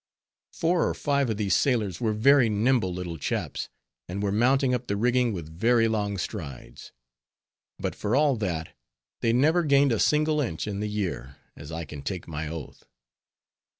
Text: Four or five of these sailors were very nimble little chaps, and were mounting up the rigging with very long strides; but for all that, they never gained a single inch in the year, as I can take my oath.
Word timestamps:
Four 0.53 0.89
or 0.89 0.95
five 0.95 1.29
of 1.29 1.37
these 1.37 1.55
sailors 1.55 2.01
were 2.01 2.11
very 2.11 2.49
nimble 2.49 2.91
little 2.91 3.19
chaps, 3.19 3.69
and 4.09 4.23
were 4.23 4.31
mounting 4.31 4.73
up 4.73 4.87
the 4.87 4.97
rigging 4.97 5.31
with 5.31 5.47
very 5.55 5.87
long 5.87 6.17
strides; 6.17 6.91
but 7.77 7.93
for 7.93 8.15
all 8.15 8.35
that, 8.37 8.69
they 9.19 9.31
never 9.31 9.61
gained 9.63 9.91
a 9.91 9.99
single 9.99 10.41
inch 10.41 10.65
in 10.65 10.79
the 10.79 10.89
year, 10.89 11.35
as 11.55 11.71
I 11.71 11.85
can 11.85 12.01
take 12.01 12.27
my 12.27 12.47
oath. 12.47 12.83